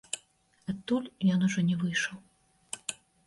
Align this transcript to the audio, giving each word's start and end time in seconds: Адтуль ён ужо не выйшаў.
Адтуль 0.73 1.11
ён 1.35 1.45
ужо 1.49 1.59
не 1.69 1.75
выйшаў. 1.83 2.17